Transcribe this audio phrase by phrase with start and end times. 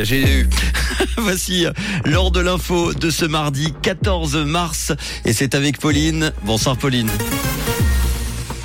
[0.00, 0.48] J'ai eu.
[1.16, 1.66] Voici
[2.04, 4.92] l'heure de l'info de ce mardi 14 mars
[5.24, 6.32] et c'est avec Pauline.
[6.44, 7.10] Bonsoir Pauline.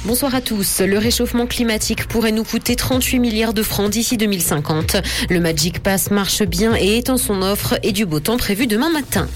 [0.05, 0.81] Bonsoir à tous.
[0.81, 4.97] Le réchauffement climatique pourrait nous coûter 38 milliards de francs d'ici 2050.
[5.31, 8.91] Le Magic Pass marche bien et étend son offre et du beau temps prévu demain
[8.91, 9.27] matin.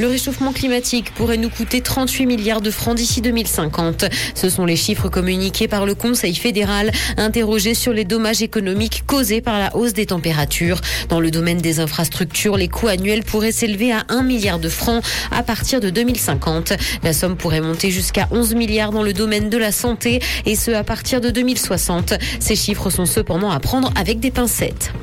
[0.00, 4.06] Le réchauffement climatique pourrait nous coûter 38 milliards de francs d'ici 2050.
[4.34, 9.42] Ce sont les chiffres communiqués par le Conseil fédéral interrogé sur les dommages économiques causés
[9.42, 10.80] par la hausse des températures.
[11.10, 15.04] Dans le domaine des infrastructures, les coûts annuels pourraient s'élever à 1 milliard de francs
[15.32, 16.72] à partir de 2050.
[17.02, 20.70] La somme pourrait monter jusqu'à 11 milliards dans le domaine de la santé et ce
[20.70, 22.14] à partir de 2060.
[22.38, 24.94] Ces chiffres sont cependant à prendre avec des pincettes.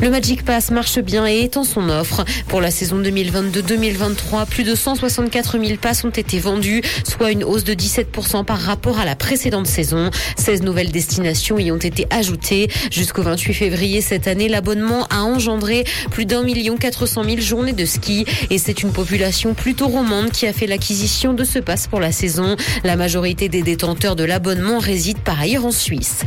[0.00, 2.24] Le Magic Pass marche bien et étend son offre.
[2.46, 7.64] Pour la saison 2022-2023, plus de 164 000 passes ont été vendus, soit une hausse
[7.64, 10.10] de 17% par rapport à la précédente saison.
[10.36, 12.68] 16 nouvelles destinations y ont été ajoutées.
[12.90, 17.84] Jusqu'au 28 février cette année, l'abonnement a engendré plus d'un million 400 000 journées de
[17.86, 22.00] ski et c'est une population plutôt romande qui a fait l'acquisition de ce pass pour
[22.00, 22.56] la saison.
[22.84, 26.22] La majorité des détenteurs de l'abonnement résident par ailleurs en Suisse.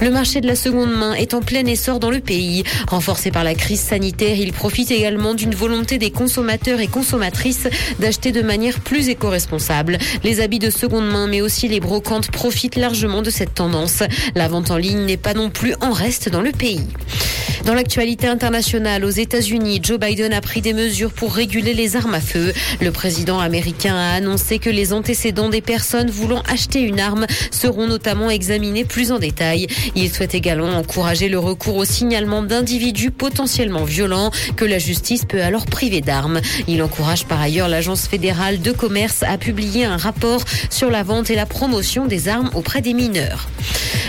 [0.00, 2.64] Le marché de la seconde main est en plein essor dans le pays.
[2.88, 7.33] Renforcé par la crise sanitaire, il profite également d'une volonté des consommateurs et consommatrices
[7.98, 9.98] d'acheter de manière plus éco-responsable.
[10.22, 14.02] Les habits de seconde main, mais aussi les brocantes profitent largement de cette tendance.
[14.34, 16.86] La vente en ligne n'est pas non plus en reste dans le pays.
[17.64, 22.12] Dans l'actualité internationale, aux États-Unis, Joe Biden a pris des mesures pour réguler les armes
[22.12, 22.52] à feu.
[22.82, 27.86] Le président américain a annoncé que les antécédents des personnes voulant acheter une arme seront
[27.86, 29.66] notamment examinés plus en détail.
[29.94, 35.42] Il souhaite également encourager le recours au signalement d'individus potentiellement violents que la justice peut
[35.42, 36.42] alors priver d'armes.
[36.68, 41.30] Il encourage par ailleurs l'Agence fédérale de commerce à publier un rapport sur la vente
[41.30, 43.48] et la promotion des armes auprès des mineurs.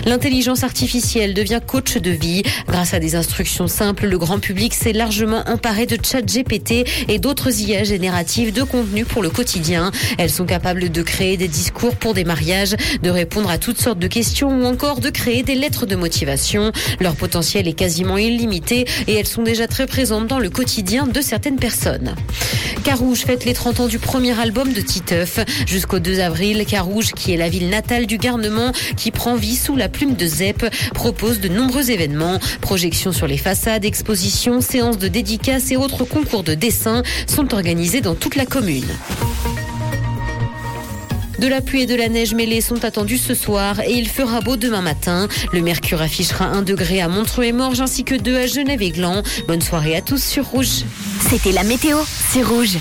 [0.05, 2.43] L'intelligence artificielle devient coach de vie.
[2.67, 7.17] Grâce à des instructions simples, le grand public s'est largement emparé de chat GPT et
[7.17, 9.91] d'autres IA génératives de contenu pour le quotidien.
[10.17, 13.99] Elles sont capables de créer des discours pour des mariages, de répondre à toutes sortes
[13.99, 16.71] de questions ou encore de créer des lettres de motivation.
[16.99, 21.21] Leur potentiel est quasiment illimité et elles sont déjà très présentes dans le quotidien de
[21.21, 22.15] certaines personnes.
[22.85, 25.39] Carouge fête les 30 ans du premier album de Titeuf.
[25.65, 29.75] Jusqu'au 2 avril, Carouge, qui est la ville natale du garnement, qui prend vie sous
[29.75, 32.39] la plume de ZEP, propose de nombreux événements.
[32.61, 38.01] Projections sur les façades, expositions, séances de dédicaces et autres concours de dessin sont organisés
[38.01, 38.85] dans toute la commune.
[41.39, 44.39] De la pluie et de la neige mêlée sont attendus ce soir et il fera
[44.39, 45.27] beau demain matin.
[45.51, 48.91] Le mercure affichera 1 degré à Montreux et Morges ainsi que 2 à Genève et
[48.91, 49.21] Gland.
[49.47, 50.85] Bonne soirée à tous sur Rouge.
[51.29, 51.99] C'était la météo,
[52.31, 52.71] c'est Rouge.